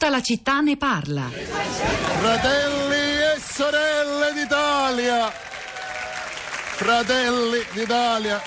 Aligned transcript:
Tutta 0.00 0.16
la 0.16 0.22
città 0.22 0.60
ne 0.60 0.78
parla. 0.78 1.28
Fratelli 1.28 2.94
e 2.94 3.38
sorelle 3.38 4.32
d'Italia, 4.32 5.30
fratelli 6.76 7.62
d'Italia, 7.74 8.40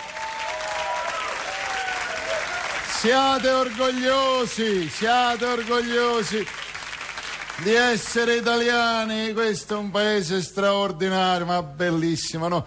siate 2.97 3.49
orgogliosi, 3.51 4.89
siate 4.89 5.45
orgogliosi 5.45 6.43
di 7.57 7.73
essere 7.75 8.37
italiani. 8.37 9.31
Questo 9.33 9.75
è 9.75 9.77
un 9.77 9.91
paese 9.91 10.41
straordinario, 10.41 11.45
ma 11.45 11.61
bellissimo, 11.61 12.47
no? 12.47 12.65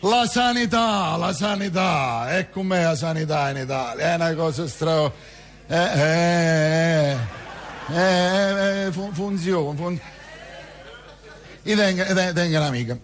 La 0.00 0.26
sanità, 0.26 1.14
la 1.16 1.32
sanità, 1.32 2.36
ecco 2.36 2.64
me 2.64 2.82
la 2.82 2.96
sanità 2.96 3.50
in 3.50 3.58
Italia, 3.58 4.04
è 4.04 4.14
una 4.16 4.34
cosa 4.34 4.66
straordinaria. 4.66 5.34
Eh, 5.68 5.76
eh, 5.76 7.10
eh, 7.10 7.44
eh, 7.92 8.88
fun- 8.90 9.12
funziona. 9.12 9.76
Fun- 9.76 10.00
io 11.62 11.76
tengo, 11.76 12.04
tengo 12.32 12.56
un'amica, 12.58 12.96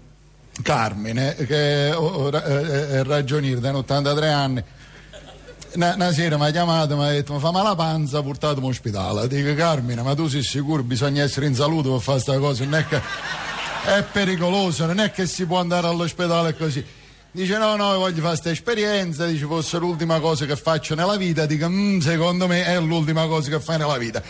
Carmine, 0.63 1.35
che 1.35 1.89
è 1.89 3.03
ragioniere, 3.03 3.61
da 3.61 3.77
83 3.77 4.29
anni. 4.31 4.65
Una, 5.75 5.95
una 5.95 6.13
sera 6.13 6.37
mi 6.37 6.47
ha 6.47 6.51
chiamato 6.51 6.93
e 6.93 6.97
mi 6.97 7.05
ha 7.05 7.11
detto: 7.11 7.33
Mi 7.33 7.41
fa 7.41 7.51
male 7.51 7.69
la 7.69 7.75
panza, 7.75 8.23
portatemi 8.23 8.67
all'ospedale. 8.67 9.27
Dico, 9.27 9.55
Carmine, 9.55 10.03
ma 10.03 10.15
tu 10.15 10.29
sei 10.29 10.43
sicuro? 10.43 10.83
Bisogna 10.83 11.23
essere 11.23 11.47
in 11.47 11.55
salute 11.55 11.89
per 11.89 12.01
fare 12.01 12.21
questa 12.23 12.39
cosa, 12.39 12.65
non 12.65 12.75
è 12.75 12.87
che 12.87 13.01
è 13.87 14.03
pericoloso, 14.05 14.87
non 14.87 15.01
è 15.01 15.11
che 15.11 15.27
si 15.27 15.45
può 15.47 15.59
andare 15.59 15.87
all'ospedale 15.87 16.57
così. 16.57 16.85
Dice 17.35 17.57
no, 17.57 17.77
no, 17.77 17.97
voglio 17.97 18.17
fare 18.17 18.29
questa 18.29 18.51
esperienza, 18.51 19.25
dice 19.25 19.47
fosse 19.47 19.79
l'ultima 19.79 20.21
cosa 20.21 20.45
che 20.45 20.55
faccio 20.55 20.95
nella 20.95 21.17
vita, 21.17 21.47
dico 21.47 21.67
mm, 21.69 22.01
secondo 22.01 22.47
me 22.47 22.65
è 22.65 22.79
l'ultima 22.79 23.27
cosa 23.27 23.49
che 23.49 23.59
fai 23.59 23.79
nella 23.79 23.97
vita. 23.97 24.23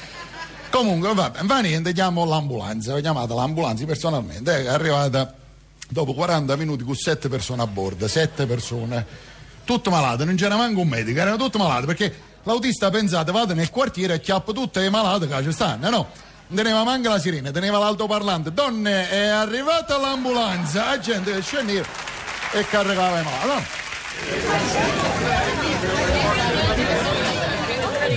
Comunque, 0.72 1.12
vabbè, 1.12 1.42
va 1.42 1.60
niente, 1.60 1.92
chiamo 1.92 2.24
l'ambulanza, 2.24 2.94
ho 2.94 3.00
chiamato 3.00 3.34
l'ambulanza 3.34 3.84
personalmente, 3.84 4.64
è 4.64 4.68
arrivata 4.68 5.34
dopo 5.86 6.14
40 6.14 6.56
minuti 6.56 6.82
con 6.82 6.94
sette 6.94 7.28
persone 7.28 7.60
a 7.60 7.66
bordo, 7.66 8.08
sette 8.08 8.46
persone, 8.46 9.04
tutte 9.64 9.90
malate, 9.90 10.24
non 10.24 10.34
c'era 10.34 10.56
manco 10.56 10.80
un 10.80 10.88
medico, 10.88 11.20
erano 11.20 11.36
tutte 11.36 11.58
malate 11.58 11.84
perché 11.84 12.14
l'autista 12.44 12.88
pensate 12.88 13.30
vado 13.32 13.52
nel 13.52 13.68
quartiere 13.68 14.14
e 14.14 14.20
chiappo 14.20 14.54
tutte 14.54 14.80
le 14.80 14.88
malate 14.88 15.28
che 15.28 15.42
ci 15.42 15.52
stanno, 15.52 15.90
no? 15.90 16.08
teneva 16.54 16.84
manca 16.84 17.10
la 17.10 17.18
sirena, 17.18 17.50
teneva 17.50 17.76
l'altoparlante, 17.76 18.50
donne 18.54 19.10
è 19.10 19.26
arrivata 19.26 19.98
l'ambulanza, 19.98 20.86
la 20.86 20.98
gente 20.98 21.42
scendeva 21.42 21.86
e 22.50 22.66
caricava 22.66 23.20
i 23.20 23.24
malati. 23.24 23.46
No? 27.12 27.21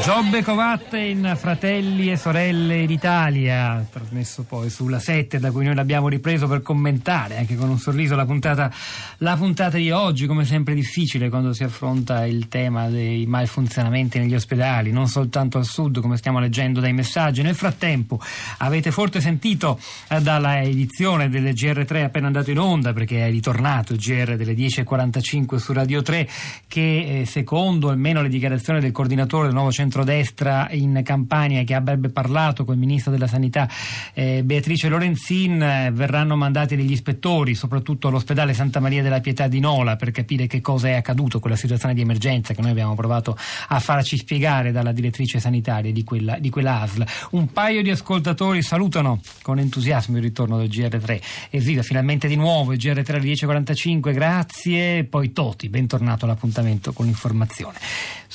Giobbe 0.01 0.43
Covatte 0.43 0.99
in 0.99 1.35
Fratelli 1.35 2.11
e 2.11 2.17
Sorelle 2.17 2.85
d'Italia, 2.85 3.83
trasmesso 3.91 4.43
poi 4.43 4.69
sulla 4.69 4.99
7 4.99 5.39
da 5.39 5.51
cui 5.51 5.65
noi 5.65 5.73
l'abbiamo 5.73 6.09
ripreso 6.09 6.47
per 6.47 6.61
commentare 6.61 7.38
anche 7.38 7.55
con 7.55 7.69
un 7.69 7.79
sorriso 7.79 8.16
la 8.16 8.25
puntata, 8.25 8.71
la 9.19 9.35
puntata 9.35 9.77
di 9.77 9.89
oggi, 9.89 10.27
come 10.27 10.45
sempre 10.45 10.75
difficile 10.75 11.29
quando 11.29 11.53
si 11.53 11.63
affronta 11.63 12.25
il 12.25 12.47
tema 12.49 12.89
dei 12.89 13.25
malfunzionamenti 13.25 14.19
negli 14.19 14.35
ospedali, 14.35 14.91
non 14.91 15.07
soltanto 15.07 15.57
al 15.57 15.66
sud 15.66 16.01
come 16.01 16.17
stiamo 16.17 16.39
leggendo 16.39 16.79
dai 16.79 16.93
messaggi. 16.93 17.41
Nel 17.41 17.55
frattempo 17.55 18.19
avete 18.57 18.91
forse 18.91 19.21
sentito 19.21 19.79
eh, 20.09 20.21
dalla 20.21 20.61
edizione 20.61 21.29
delle 21.29 21.53
GR3 21.53 22.03
appena 22.03 22.27
andato 22.27 22.51
in 22.51 22.59
onda 22.59 22.93
perché 22.93 23.25
è 23.25 23.29
ritornato 23.31 23.93
il 23.93 23.99
GR 23.99 24.35
delle 24.35 24.53
10.45 24.53 25.55
su 25.55 25.73
Radio 25.73 26.01
3 26.03 26.27
che 26.67 27.21
eh, 27.21 27.25
secondo 27.25 27.89
almeno 27.89 28.21
le 28.21 28.29
dichiarazioni 28.29 28.79
del 28.79 28.91
coordinatore 28.91 29.45
del 29.45 29.53
nuovo 29.53 29.71
centro 29.71 29.83
centrodestra 29.86 30.67
in 30.72 31.02
Campania 31.03 31.64
che 31.64 31.75
avrebbe 31.75 32.09
parlato 32.09 32.66
con 32.66 32.73
il 32.73 32.80
ministro 32.80 33.11
della 33.11 33.28
sanità 33.28 33.69
eh, 34.14 34.44
Beatrice 34.44 34.89
Lorenzin 34.89 35.61
eh, 35.61 35.91
verranno 35.94 36.36
mandati 36.36 36.75
degli 36.75 36.91
ispettori 36.91 37.53
soprattutto 37.53 38.08
all'ospedale 38.08 38.53
Santa 38.53 38.80
Maria 38.80 39.03
della 39.03 39.19
Pietà 39.19 39.47
di 39.47 39.59
Nola 39.59 39.95
per 39.95 40.11
capire 40.11 40.47
che 40.47 40.62
cosa 40.62 40.88
è 40.88 40.94
accaduto 40.94 41.40
quella 41.40 41.56
situazione 41.56 41.94
di 41.94 42.01
emergenza 42.01 42.53
che 42.53 42.62
noi 42.62 42.72
abbiamo 42.72 42.95
provato 42.95 43.38
a 43.68 43.79
farci 43.79 44.18
spiegare 44.18 44.72
dalla 44.72 44.91
direttrice 44.91 45.40
sanitaria 45.40 45.91
di 45.91 46.03
quella, 46.03 46.40
di 46.40 46.50
quella 46.50 46.81
ASL 46.81 47.06
un 47.31 47.51
paio 47.51 47.84
di 47.84 47.91
ascoltatori 47.91 48.63
salutano 48.63 49.22
con 49.44 49.59
entusiasmo 49.59 50.18
il 50.18 50.24
ritorno 50.24 50.57
del 50.57 50.68
GR3 50.68 51.22
evviva 51.51 51.84
finalmente 51.84 52.28
di 52.28 52.35
nuovo 52.35 52.74
il 52.74 52.79
GR3 52.79 53.13
alle 53.16 53.31
10.45 53.31 54.13
grazie. 54.13 55.03
Poi 55.03 55.31
Toti 55.31 55.69
bentornato 55.69 56.25
all'appuntamento 56.25 56.91
con 56.94 57.06
l'informazione 57.06 57.78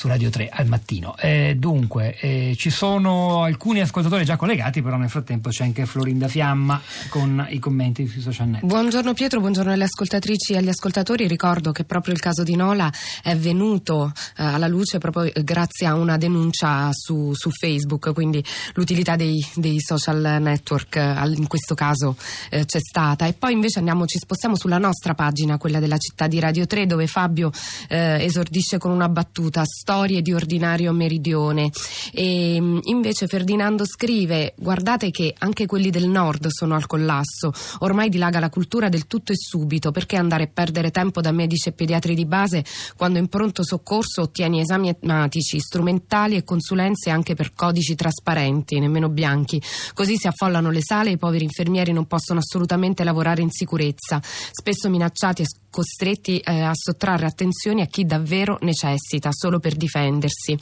su 0.00 0.08
Radio 0.08 0.30
3 0.30 0.48
al 0.50 0.66
mattino 0.66 1.14
eh, 1.18 1.56
dunque, 1.58 2.16
eh, 2.18 2.54
ci 2.56 2.70
sono 2.70 3.42
alcuni 3.42 3.80
ascoltatori 3.80 4.24
già 4.24 4.36
collegati, 4.36 4.80
però 4.80 4.96
nel 4.96 5.10
frattempo 5.10 5.50
c'è 5.50 5.64
anche 5.64 5.84
Florinda 5.84 6.26
Fiamma 6.26 6.80
con 7.10 7.46
i 7.50 7.58
commenti 7.58 8.06
sui 8.06 8.22
social 8.22 8.48
network. 8.48 8.72
Buongiorno 8.72 9.12
Pietro, 9.12 9.40
buongiorno 9.40 9.72
alle 9.72 9.84
ascoltatrici 9.84 10.54
e 10.54 10.56
agli 10.56 10.68
ascoltatori. 10.68 11.26
Ricordo 11.26 11.72
che 11.72 11.84
proprio 11.84 12.14
il 12.14 12.20
caso 12.20 12.42
di 12.42 12.56
Nola 12.56 12.90
è 13.22 13.36
venuto 13.36 14.10
eh, 14.38 14.42
alla 14.42 14.68
luce 14.68 14.96
proprio 14.96 15.30
grazie 15.42 15.86
a 15.86 15.94
una 15.94 16.16
denuncia 16.16 16.88
su, 16.92 17.32
su 17.34 17.50
Facebook, 17.50 18.14
quindi 18.14 18.42
l'utilità 18.74 19.16
dei, 19.16 19.44
dei 19.54 19.80
social 19.80 20.40
network 20.40 20.96
eh, 20.96 21.34
in 21.34 21.46
questo 21.46 21.74
caso 21.74 22.16
eh, 22.48 22.64
c'è 22.64 22.80
stata. 22.80 23.26
E 23.26 23.34
poi 23.34 23.52
invece 23.52 23.78
andiamo, 23.78 24.06
ci 24.06 24.18
spostiamo 24.18 24.56
sulla 24.56 24.78
nostra 24.78 25.12
pagina, 25.12 25.58
quella 25.58 25.78
della 25.78 25.98
città 25.98 26.26
di 26.26 26.40
Radio 26.40 26.66
3, 26.66 26.86
dove 26.86 27.06
Fabio 27.06 27.50
eh, 27.88 28.24
esordisce 28.24 28.78
con 28.78 28.92
una 28.92 29.10
battuta, 29.10 29.62
storie 29.90 30.22
di 30.22 30.32
ordinario 30.32 30.92
meridione. 30.92 31.68
E 32.12 32.54
invece 32.54 33.26
Ferdinando 33.26 33.84
scrive: 33.84 34.54
Guardate 34.56 35.10
che 35.10 35.34
anche 35.36 35.66
quelli 35.66 35.90
del 35.90 36.08
nord 36.08 36.46
sono 36.46 36.76
al 36.76 36.86
collasso. 36.86 37.52
Ormai 37.80 38.08
dilaga 38.08 38.38
la 38.38 38.50
cultura 38.50 38.88
del 38.88 39.08
tutto 39.08 39.32
e 39.32 39.36
subito. 39.36 39.90
Perché 39.90 40.16
andare 40.16 40.44
a 40.44 40.50
perdere 40.52 40.92
tempo 40.92 41.20
da 41.20 41.32
medici 41.32 41.70
e 41.70 41.72
pediatri 41.72 42.14
di 42.14 42.24
base 42.24 42.64
quando 42.96 43.18
in 43.18 43.26
pronto 43.26 43.64
soccorso 43.64 44.22
ottieni 44.22 44.60
esami 44.60 44.94
ematici, 45.00 45.58
strumentali 45.58 46.36
e 46.36 46.44
consulenze 46.44 47.10
anche 47.10 47.34
per 47.34 47.52
codici 47.52 47.96
trasparenti, 47.96 48.78
nemmeno 48.78 49.08
bianchi? 49.08 49.60
Così 49.92 50.16
si 50.16 50.28
affollano 50.28 50.70
le 50.70 50.82
sale 50.82 51.10
e 51.10 51.14
i 51.14 51.18
poveri 51.18 51.42
infermieri 51.42 51.90
non 51.90 52.06
possono 52.06 52.38
assolutamente 52.38 53.02
lavorare 53.02 53.42
in 53.42 53.50
sicurezza, 53.50 54.22
spesso 54.22 54.88
minacciati 54.88 55.42
e 55.42 55.46
costretti 55.70 56.38
eh, 56.38 56.60
a 56.60 56.72
sottrarre 56.74 57.26
attenzioni 57.26 57.80
a 57.80 57.86
chi 57.86 58.04
davvero 58.04 58.58
necessita 58.60 59.30
solo 59.32 59.58
per 59.60 59.69
difendersi. 59.76 60.56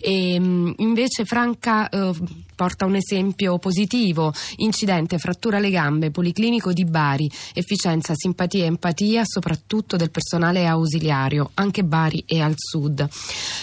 E, 0.00 0.34
ehm, 0.34 0.74
invece 0.78 1.24
Franca 1.24 1.88
eh, 1.88 2.12
porta 2.56 2.86
un 2.86 2.96
esempio 2.96 3.58
positivo, 3.58 4.32
incidente, 4.56 5.18
frattura 5.18 5.58
alle 5.58 5.70
gambe, 5.70 6.10
policlinico 6.10 6.72
di 6.72 6.84
Bari, 6.84 7.30
efficienza, 7.52 8.14
simpatia 8.16 8.64
e 8.64 8.66
empatia 8.66 9.22
soprattutto 9.24 9.96
del 9.96 10.10
personale 10.10 10.66
ausiliario, 10.66 11.50
anche 11.54 11.84
Bari 11.84 12.24
e 12.26 12.40
al 12.40 12.54
sud. 12.56 13.06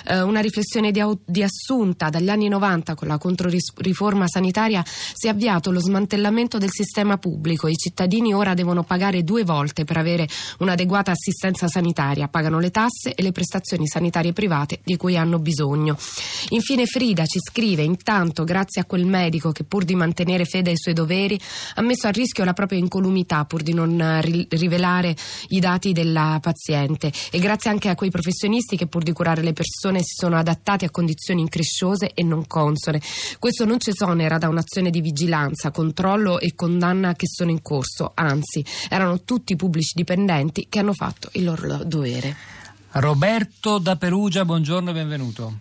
Eh, 0.05 0.21
una 0.21 0.39
riflessione 0.39 0.91
di, 0.91 1.01
di, 1.25 1.43
assunta 1.43 2.09
dagli 2.09 2.29
anni 2.29 2.47
90 2.47 2.93
con 2.93 3.07
la 3.07 3.17
controriforma 3.17 4.27
sanitaria 4.27 4.83
si 4.85 5.27
è 5.27 5.29
avviato 5.31 5.71
lo 5.71 5.79
smantellamento 5.79 6.59
del 6.59 6.71
sistema 6.71 7.17
pubblico, 7.17 7.67
i 7.67 7.75
cittadini 7.75 8.33
ora 8.33 8.53
devono 8.53 8.83
pagare 8.83 9.23
due 9.23 9.43
volte 9.43 9.85
per 9.85 9.97
avere 9.97 10.27
un'adeguata 10.59 11.11
assistenza 11.11 11.67
sanitaria, 11.67 12.27
pagano 12.27 12.59
le 12.59 12.69
tasse 12.69 13.15
e 13.15 13.23
le 13.23 13.31
prestazioni 13.31 13.87
sanitarie 13.87 14.33
private 14.33 14.72
di 14.83 14.97
cui 14.97 15.17
hanno 15.17 15.39
bisogno. 15.39 15.97
Infine 16.49 16.85
Frida 16.85 17.25
ci 17.25 17.39
scrive 17.39 17.83
intanto 17.83 18.43
grazie 18.43 18.81
a 18.81 18.85
quel 18.85 19.05
medico 19.05 19.51
che 19.51 19.63
pur 19.63 19.83
di 19.83 19.95
mantenere 19.95 20.45
fede 20.45 20.71
ai 20.71 20.77
suoi 20.77 20.93
doveri 20.93 21.39
ha 21.75 21.81
messo 21.81 22.07
a 22.07 22.11
rischio 22.11 22.43
la 22.43 22.53
propria 22.53 22.79
incolumità 22.79 23.45
pur 23.45 23.61
di 23.61 23.73
non 23.73 24.19
ri- 24.21 24.47
rivelare 24.49 25.15
i 25.49 25.59
dati 25.59 25.91
della 25.91 26.39
paziente 26.41 27.11
e 27.31 27.39
grazie 27.39 27.69
anche 27.69 27.89
a 27.89 27.95
quei 27.95 28.09
professionisti 28.09 28.77
che 28.77 28.87
pur 28.87 29.03
di 29.03 29.11
curare 29.11 29.41
le 29.41 29.53
persone 29.53 29.99
si 29.99 30.15
sono 30.15 30.37
adattati 30.37 30.85
a 30.85 30.89
condizioni 30.89 31.41
incresciose 31.41 32.11
e 32.13 32.23
non 32.23 32.47
consone. 32.47 33.01
Questo 33.39 33.65
non 33.65 33.79
ci 33.79 33.89
esonera 33.89 34.37
da 34.37 34.47
un'azione 34.47 34.89
di 34.89 35.01
vigilanza, 35.01 35.71
controllo 35.71 36.39
e 36.39 36.53
condanna 36.55 37.13
che 37.13 37.27
sono 37.27 37.51
in 37.51 37.61
corso, 37.61 38.11
anzi 38.13 38.63
erano 38.89 39.23
tutti 39.23 39.55
pubblici 39.55 39.93
dipendenti 39.95 40.67
che 40.69 40.79
hanno 40.79 40.93
fatto 40.93 41.29
il 41.33 41.43
loro 41.43 41.83
dovere. 41.83 42.62
Roberto 42.95 43.79
da 43.79 43.95
Perugia, 43.95 44.45
buongiorno 44.45 44.91
e 44.91 44.93
benvenuto. 44.93 45.51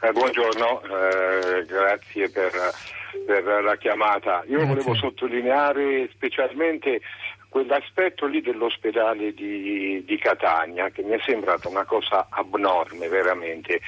Eh, 0.00 0.12
buongiorno, 0.12 0.82
eh, 0.82 1.64
grazie 1.64 2.30
per, 2.30 2.52
per, 3.26 3.62
la 3.64 3.76
chiamata. 3.76 4.44
Io 4.46 4.58
grazie. 4.58 4.66
volevo 4.66 4.94
sottolineare 4.94 6.08
specialmente 6.12 7.00
quell'aspetto 7.48 8.26
lì 8.26 8.40
dell'ospedale 8.40 9.34
di, 9.34 10.04
di, 10.06 10.18
Catania 10.18 10.90
che 10.90 11.02
mi 11.02 11.16
è 11.16 11.20
sembrata 11.26 11.68
una 11.68 11.84
cosa 11.84 12.28
abnorme 12.30 13.08
veramente. 13.08 13.80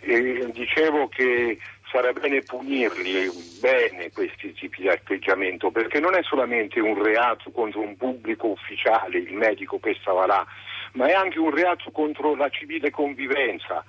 E 0.00 0.50
dicevo 0.50 1.08
che 1.08 1.58
sarebbe 1.90 2.20
bene 2.20 2.40
punirli 2.40 3.30
bene 3.60 4.10
questi 4.12 4.54
tipi 4.54 4.80
di 4.80 4.88
atteggiamento 4.88 5.70
perché 5.70 6.00
non 6.00 6.16
è 6.16 6.22
solamente 6.22 6.80
un 6.80 7.00
reato 7.00 7.50
contro 7.50 7.80
un 7.80 7.96
pubblico 7.96 8.48
ufficiale, 8.48 9.18
il 9.18 9.34
medico 9.34 9.78
che 9.78 9.94
stava 10.00 10.24
là, 10.26 10.46
ma 10.94 11.06
è 11.06 11.12
anche 11.12 11.38
un 11.38 11.50
reato 11.50 11.90
contro 11.90 12.34
la 12.34 12.48
civile 12.48 12.90
convivenza. 12.90 13.84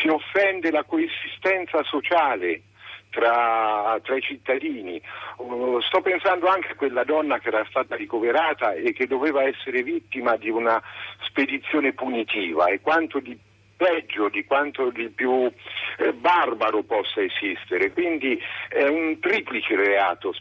Si 0.00 0.08
offende 0.08 0.70
la 0.70 0.84
coesistenza 0.84 1.82
sociale 1.84 2.62
tra, 3.10 3.98
tra, 4.02 4.16
i 4.16 4.20
cittadini. 4.20 5.00
Uh, 5.36 5.80
sto 5.80 6.00
pensando 6.00 6.48
anche 6.48 6.72
a 6.72 6.74
quella 6.74 7.04
donna 7.04 7.38
che 7.38 7.48
era 7.48 7.64
stata 7.68 7.96
ricoverata 7.96 8.72
e 8.72 8.92
che 8.92 9.06
doveva 9.06 9.42
essere 9.42 9.82
vittima 9.82 10.36
di 10.36 10.50
una 10.50 10.82
spedizione 11.26 11.92
punitiva 11.92 12.66
e 12.66 12.80
quanto 12.80 13.20
di 13.20 13.38
peggio 13.76 14.28
di 14.28 14.44
quanto 14.44 14.90
di 14.90 15.08
più 15.08 15.50
eh, 15.98 16.12
barbaro 16.12 16.82
possa 16.82 17.20
esistere. 17.20 17.92
Quindi 17.92 18.38
è 18.68 18.84
un 18.84 19.18
triplice 19.20 19.74
reato 19.76 20.32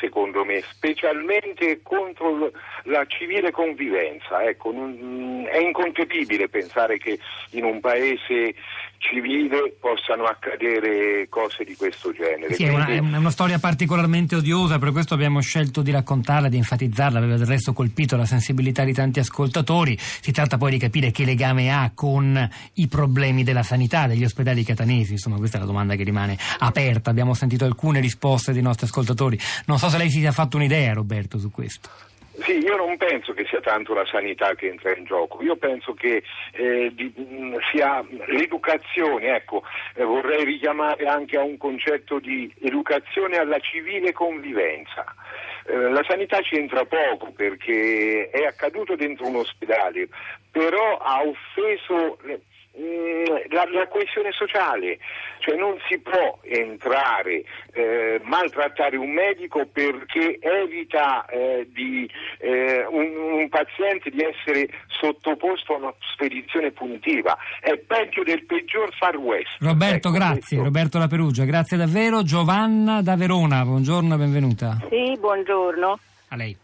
secondo 0.00 0.44
me, 0.44 0.62
specialmente 0.62 1.80
contro 1.82 2.50
la 2.84 3.04
civile 3.06 3.50
convivenza. 3.50 4.42
Ecco, 4.44 4.72
non, 4.72 5.46
è 5.50 5.58
inconcepibile 5.58 6.48
pensare 6.48 6.98
che 6.98 7.18
in 7.50 7.64
un 7.64 7.80
paese 7.80 8.54
civile 9.00 9.74
possano 9.80 10.24
accadere 10.24 11.26
cose 11.28 11.64
di 11.64 11.74
questo 11.74 12.12
genere. 12.12 12.54
Sì, 12.54 12.64
Quindi... 12.64 12.92
è, 12.92 12.98
una, 12.98 13.16
è, 13.16 13.18
una, 13.18 13.30
storia 13.30 13.58
particolarmente 13.58 14.36
odiosa, 14.36 14.78
per 14.78 14.92
questo 14.92 15.14
abbiamo 15.14 15.40
scelto 15.40 15.80
di 15.80 15.90
raccontarla, 15.90 16.48
di 16.48 16.58
enfatizzarla, 16.58 17.18
aveva 17.18 17.36
del 17.36 17.46
resto 17.46 17.72
colpito 17.72 18.16
la 18.16 18.26
sensibilità 18.26 18.84
di 18.84 18.92
tanti 18.92 19.18
ascoltatori. 19.18 19.96
Si 19.98 20.32
tratta 20.32 20.58
poi 20.58 20.72
di 20.72 20.78
capire 20.78 21.10
che 21.10 21.24
legame 21.24 21.72
ha 21.72 21.90
con 21.94 22.48
i 22.74 22.88
problemi 22.88 23.42
della 23.42 23.62
sanità, 23.62 24.06
degli 24.06 24.24
ospedali 24.24 24.59
catanesi, 24.64 25.12
insomma 25.12 25.36
questa 25.36 25.56
è 25.56 25.60
la 25.60 25.66
domanda 25.66 25.94
che 25.94 26.04
rimane 26.04 26.36
aperta. 26.58 27.10
Abbiamo 27.10 27.34
sentito 27.34 27.64
alcune 27.64 28.00
risposte 28.00 28.52
dei 28.52 28.62
nostri 28.62 28.86
ascoltatori. 28.86 29.38
Non 29.66 29.78
so 29.78 29.88
se 29.88 29.98
lei 29.98 30.10
si 30.10 30.20
sia 30.20 30.32
fatto 30.32 30.56
un'idea, 30.56 30.92
Roberto, 30.92 31.38
su 31.38 31.50
questo. 31.50 31.88
Sì, 32.42 32.58
io 32.58 32.76
non 32.76 32.96
penso 32.96 33.32
che 33.34 33.44
sia 33.44 33.60
tanto 33.60 33.92
la 33.92 34.06
sanità 34.06 34.54
che 34.54 34.68
entra 34.68 34.96
in 34.96 35.04
gioco, 35.04 35.42
io 35.42 35.56
penso 35.56 35.92
che 35.92 36.22
eh, 36.52 36.90
di, 36.94 37.12
sia 37.70 38.02
l'educazione, 38.28 39.34
ecco, 39.36 39.62
eh, 39.94 40.04
vorrei 40.04 40.44
richiamare 40.44 41.06
anche 41.06 41.36
a 41.36 41.42
un 41.42 41.58
concetto 41.58 42.18
di 42.18 42.52
educazione 42.62 43.36
alla 43.36 43.58
civile 43.58 44.12
convivenza. 44.12 45.04
Eh, 45.66 45.90
la 45.90 46.02
sanità 46.08 46.40
ci 46.40 46.56
entra 46.56 46.86
poco 46.86 47.30
perché 47.32 48.30
è 48.30 48.44
accaduto 48.46 48.96
dentro 48.96 49.26
un 49.26 49.36
ospedale, 49.36 50.08
però 50.50 50.96
ha 50.96 51.20
offeso 51.22 52.18
la, 53.50 53.64
la, 53.70 53.86
coesione 53.88 54.32
sociale, 54.32 54.98
cioè 55.38 55.56
non 55.56 55.76
si 55.88 55.98
può 55.98 56.38
entrare, 56.42 57.44
eh, 57.72 58.20
maltrattare 58.24 58.96
un 58.96 59.10
medico 59.10 59.66
perché 59.66 60.38
evita 60.40 61.26
eh, 61.26 61.68
di, 61.70 62.10
eh, 62.38 62.86
un, 62.88 63.40
un, 63.40 63.48
paziente 63.48 64.10
di 64.10 64.22
essere 64.22 64.68
sottoposto 64.88 65.74
a 65.74 65.78
una 65.78 65.94
spedizione 66.12 66.70
punitiva. 66.70 67.36
È 67.60 67.76
peggio 67.76 68.22
del 68.22 68.44
peggior 68.46 68.94
far 68.96 69.16
west. 69.16 69.56
Roberto, 69.60 70.08
ecco 70.08 70.10
grazie. 70.10 70.38
Questo. 70.38 70.62
Roberto 70.62 70.98
La 70.98 71.08
Perugia, 71.08 71.44
grazie 71.44 71.76
davvero. 71.76 72.22
Giovanna 72.22 73.02
da 73.02 73.16
Verona, 73.16 73.64
buongiorno 73.64 74.14
e 74.14 74.18
benvenuta. 74.18 74.78
Sì, 74.88 75.16
buongiorno. 75.18 75.98
A 76.28 76.36
lei. 76.36 76.56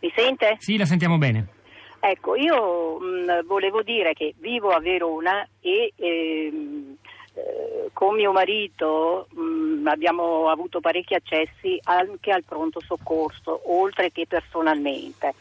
Mi 0.00 0.12
sente? 0.14 0.56
Sì, 0.58 0.76
la 0.76 0.84
sentiamo 0.84 1.18
bene. 1.18 1.62
Ecco, 2.06 2.36
io 2.36 2.98
mh, 2.98 3.04
mm, 3.04 3.46
volevo 3.46 3.80
dire 3.80 4.12
che 4.12 4.34
vivo 4.36 4.68
a 4.68 4.78
Verona 4.78 5.48
e 5.62 5.90
ehm, 5.96 6.98
eh, 7.32 7.88
con 7.94 8.14
mio 8.14 8.30
marito 8.30 9.26
mh, 9.30 9.40
mm, 9.40 9.86
abbiamo 9.86 10.50
avuto 10.50 10.80
parecchi 10.80 11.14
accessi 11.14 11.80
anche 11.84 12.30
al 12.30 12.44
pronto 12.44 12.80
soccorso, 12.80 13.58
oltre 13.72 14.12
che 14.12 14.26
personalmente. 14.26 15.32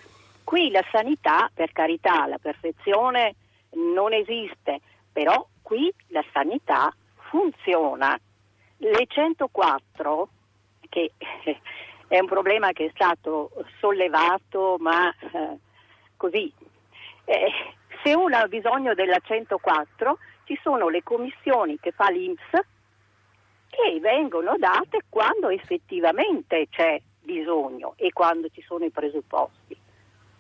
Qui 0.46 0.72
la 0.72 0.86
sanità, 0.90 1.52
per 1.54 1.74
carità, 1.74 2.28
la 2.28 2.38
perfezione 2.38 3.36
non 3.72 4.14
esiste, 4.14 4.80
però 5.12 5.46
qui 5.62 5.94
la 6.08 6.24
sanità 6.32 6.96
funziona. 7.30 8.18
Le 8.78 9.06
104, 9.06 10.30
che 10.88 11.12
è 12.08 12.20
un 12.20 12.28
problema 12.28 12.72
che 12.72 12.86
è 12.86 12.92
stato 12.94 13.52
sollevato, 13.82 14.78
ma 14.80 15.10
eh, 15.10 15.58
così. 16.24 16.52
Eh, 17.26 17.52
se 18.04 18.14
uno 18.14 18.38
ha 18.38 18.48
bisogno 18.48 18.94
della 18.94 19.20
104 19.22 20.18
ci 20.46 20.58
sono 20.62 20.88
le 20.88 21.04
commissioni 21.04 21.78
che 21.82 21.92
fa 21.92 22.10
l'Inps 22.10 22.52
che 23.70 24.00
vengono 24.00 24.56
date 24.58 25.00
quando 25.10 25.50
effettivamente 25.50 26.68
c'è 26.70 27.02
bisogno 27.22 27.94
e 27.98 28.12
quando 28.14 28.48
ci 28.54 28.62
sono 28.66 28.86
i 28.86 28.92
presupposti. 28.92 29.76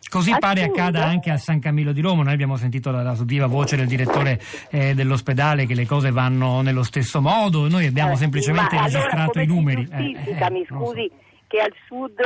Così 0.09 0.35
pare 0.37 0.61
accada 0.61 1.05
anche 1.05 1.31
a 1.31 1.37
San 1.37 1.59
Camillo 1.59 1.91
di 1.91 2.01
Roma. 2.01 2.21
Noi 2.21 2.33
abbiamo 2.33 2.55
sentito 2.55 2.91
la 2.91 3.15
viva 3.23 3.47
voce 3.47 3.75
del 3.75 3.87
direttore 3.87 4.39
eh, 4.69 4.93
dell'ospedale 4.93 5.65
che 5.65 5.73
le 5.73 5.87
cose 5.87 6.11
vanno 6.11 6.61
nello 6.61 6.83
stesso 6.83 7.19
modo. 7.19 7.67
Noi 7.67 7.87
abbiamo 7.87 8.11
eh, 8.11 8.17
semplicemente 8.17 8.77
registrato 8.77 9.39
allora, 9.39 9.41
i 9.41 9.47
numeri. 9.47 9.87
Eh, 9.91 10.37
eh, 10.39 10.51
mi 10.51 10.63
scusi, 10.65 11.09
so. 11.09 11.15
che 11.47 11.59
al 11.61 11.73
sud 11.87 12.19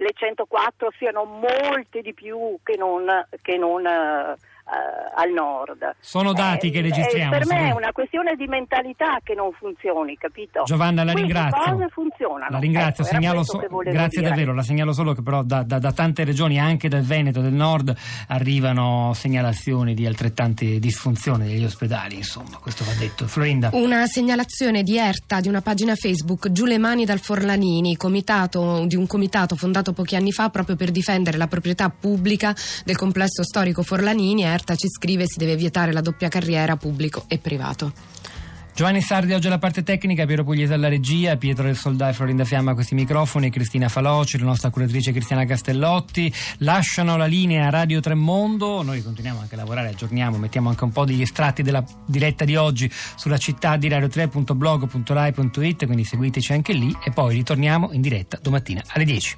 le 0.00 0.12
104 0.14 0.92
siano 0.96 1.24
molte 1.24 2.00
di 2.00 2.14
più 2.14 2.58
che 2.62 2.76
non, 2.76 3.06
che 3.42 3.58
non 3.58 3.84
uh, 3.84 4.34
al 5.14 5.32
nord. 5.32 5.96
Sono 6.00 6.32
dati 6.32 6.68
eh, 6.68 6.70
che 6.70 6.80
registriamo. 6.80 7.34
Eh, 7.34 7.38
per 7.38 7.46
me 7.46 7.68
è 7.68 7.72
una 7.72 7.92
questione 7.92 8.36
di 8.36 8.46
mentalità 8.46 9.18
che 9.22 9.34
non 9.34 9.52
funzioni, 9.52 10.16
capito? 10.16 10.62
Giovanna, 10.64 11.04
la 11.04 11.12
Quindi 11.12 11.32
ringrazio. 11.32 11.72
cose 11.72 11.88
funzionano. 11.90 12.46
La 12.48 12.58
ringrazio, 12.58 13.04
ecco, 13.04 13.14
segnalo 13.14 13.42
so- 13.42 13.58
grazie 13.58 14.20
dire. 14.20 14.28
davvero, 14.28 14.54
la 14.54 14.62
segnalo 14.62 14.92
solo 14.92 15.12
che 15.12 15.22
però 15.22 15.42
da, 15.42 15.62
da, 15.62 15.78
da, 15.78 15.92
tante 15.92 16.24
regioni, 16.24 16.58
anche 16.58 16.88
dal 16.88 17.02
Veneto, 17.02 17.40
del 17.40 17.52
nord, 17.52 17.94
arrivano 18.28 19.12
segnalazioni 19.14 19.94
di 19.94 20.06
altrettante 20.06 20.78
disfunzioni 20.78 21.46
degli 21.46 21.64
ospedali, 21.64 22.16
insomma, 22.16 22.58
questo 22.60 22.84
va 22.84 22.92
detto. 22.98 23.26
Florinda. 23.26 23.70
Una 23.72 24.06
segnalazione 24.06 24.82
di 24.82 24.96
ERTA 24.96 25.40
di 25.40 25.48
una 25.48 25.60
pagina 25.60 25.94
Facebook, 25.96 26.50
Giù 26.50 26.64
le 26.64 26.78
mani 26.78 27.04
dal 27.04 27.18
Forlanini, 27.18 27.96
comitato, 27.96 28.84
di 28.86 28.96
un 28.96 29.06
comitato 29.06 29.56
fondato 29.56 29.92
pochi 29.92 30.16
anni 30.16 30.32
fa 30.32 30.48
proprio 30.48 30.76
per 30.76 30.90
difendere 30.90 31.36
la 31.36 31.48
proprietà 31.48 31.90
pubblica 31.90 32.54
del 32.84 32.96
complesso 32.96 33.42
storico 33.42 33.82
Forlanini. 33.82 34.44
ERTA 34.44 34.59
ci 34.76 34.88
scrive 34.88 35.26
si 35.26 35.38
deve 35.38 35.56
vietare 35.56 35.92
la 35.92 36.00
doppia 36.00 36.28
carriera 36.28 36.76
pubblico 36.76 37.24
e 37.28 37.38
privato. 37.38 37.92
Giovanni 38.80 39.02
Sardi 39.02 39.34
oggi 39.34 39.48
alla 39.48 39.58
parte 39.58 39.82
tecnica, 39.82 40.24
Piero 40.24 40.42
Pugliese 40.42 40.72
alla 40.72 40.88
regia, 40.88 41.36
Pietro 41.36 41.64
del 41.64 41.76
Soldà 41.76 42.08
e 42.08 42.14
Florinda 42.14 42.46
Fiamma 42.46 42.70
a 42.70 42.74
questi 42.74 42.94
microfoni, 42.94 43.50
Cristina 43.50 43.90
Faloci, 43.90 44.38
la 44.38 44.46
nostra 44.46 44.70
curatrice 44.70 45.12
Cristiana 45.12 45.44
Castellotti, 45.44 46.32
lasciano 46.58 47.18
la 47.18 47.26
linea 47.26 47.68
Radio 47.68 48.00
Tremondo, 48.00 48.80
noi 48.82 49.02
continuiamo 49.02 49.40
anche 49.40 49.54
a 49.54 49.58
lavorare, 49.58 49.88
aggiorniamo, 49.88 50.38
mettiamo 50.38 50.70
anche 50.70 50.84
un 50.84 50.92
po' 50.92 51.04
degli 51.04 51.20
estratti 51.20 51.62
della 51.62 51.84
diretta 52.06 52.46
di 52.46 52.56
oggi 52.56 52.90
sulla 53.16 53.36
città 53.36 53.76
di 53.76 53.86
radio3.blog.rai.it, 53.88 55.84
quindi 55.84 56.04
seguiteci 56.04 56.52
anche 56.54 56.72
lì 56.72 56.96
e 57.04 57.10
poi 57.10 57.34
ritorniamo 57.34 57.90
in 57.92 58.00
diretta 58.00 58.38
domattina 58.40 58.82
alle 58.86 59.04
10. 59.04 59.36